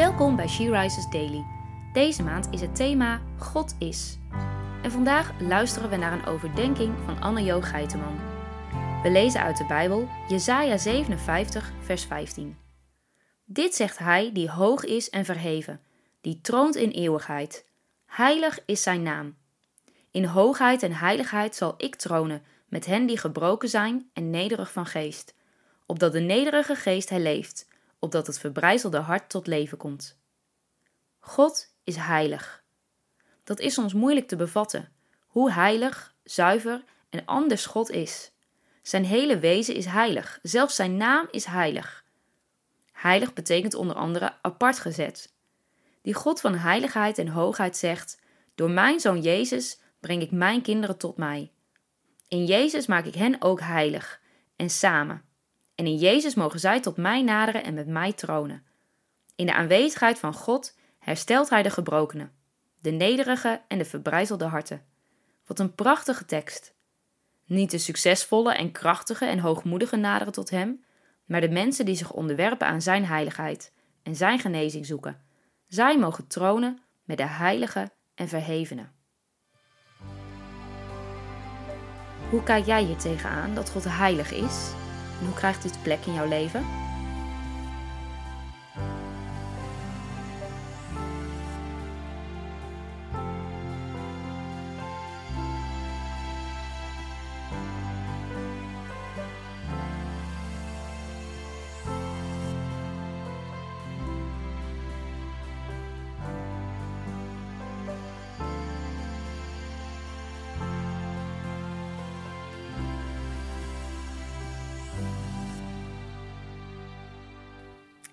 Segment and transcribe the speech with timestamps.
[0.00, 1.44] Welkom bij She Rises Daily.
[1.92, 4.18] Deze maand is het thema God is.
[4.82, 8.18] En vandaag luisteren we naar een overdenking van Anne-Jo Geiteman.
[9.02, 12.56] We lezen uit de Bijbel Jesaja 57, vers 15.
[13.44, 15.80] Dit zegt hij die hoog is en verheven,
[16.20, 17.66] die troont in eeuwigheid.
[18.06, 19.36] Heilig is zijn naam.
[20.10, 24.86] In hoogheid en heiligheid zal ik tronen met hen die gebroken zijn en nederig van
[24.86, 25.34] geest,
[25.86, 27.68] opdat de nederige geest herleeft
[28.00, 30.18] opdat het verbrijzelde hart tot leven komt.
[31.18, 32.64] God is heilig.
[33.44, 34.92] Dat is soms moeilijk te bevatten,
[35.26, 38.32] hoe heilig, zuiver en anders God is.
[38.82, 42.04] Zijn hele wezen is heilig, zelfs zijn naam is heilig.
[42.92, 45.32] Heilig betekent onder andere apart gezet.
[46.02, 48.20] Die God van heiligheid en hoogheid zegt:
[48.54, 51.52] Door mijn zoon Jezus breng ik mijn kinderen tot mij.
[52.28, 54.20] In Jezus maak ik hen ook heilig
[54.56, 55.24] en samen.
[55.80, 58.64] En in Jezus mogen zij tot mij naderen en met mij tronen.
[59.36, 62.32] In de aanwezigheid van God herstelt Hij de gebrokenen,
[62.80, 64.84] de nederige en de verbrijzelde harten.
[65.46, 66.74] Wat een prachtige tekst.
[67.46, 70.84] Niet de succesvolle en krachtige en hoogmoedige naderen tot Hem,
[71.24, 73.72] maar de mensen die zich onderwerpen aan Zijn heiligheid
[74.02, 75.20] en Zijn genezing zoeken.
[75.66, 78.86] Zij mogen tronen met de heilige en verhevene.
[82.30, 84.72] Hoe kijk jij hier tegenaan dat God heilig is
[85.24, 86.64] hoe krijgt dit plek in jouw leven?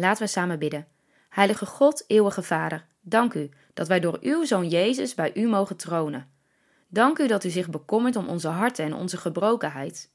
[0.00, 0.86] Laten we samen bidden.
[1.28, 5.76] Heilige God, eeuwige Vader, dank u dat wij door uw Zoon Jezus bij u mogen
[5.76, 6.30] tronen.
[6.88, 10.10] Dank u dat u zich bekommert om onze harten en onze gebrokenheid.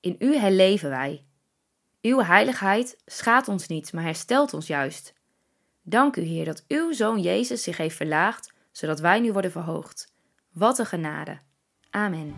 [0.00, 1.24] In u herleven wij.
[2.02, 5.14] Uw heiligheid schaadt ons niet, maar herstelt ons juist.
[5.82, 10.12] Dank u, Heer, dat uw Zoon Jezus zich heeft verlaagd, zodat wij nu worden verhoogd.
[10.52, 11.38] Wat een genade.
[11.90, 12.36] Amen.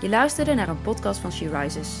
[0.00, 2.00] Je luisterde naar een podcast van She Rises.